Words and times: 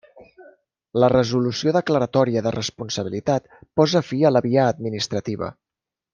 La 1.03 1.09
resolució 1.13 1.73
declaratòria 1.75 2.43
de 2.47 2.53
responsabilitat 2.55 3.53
posa 3.81 4.03
fi 4.09 4.23
a 4.23 4.33
la 4.35 4.43
via 4.49 4.65
administrativa. 4.75 5.53